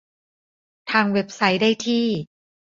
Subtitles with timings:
[0.91, 2.07] ทางเว็บไซต์ได้ที่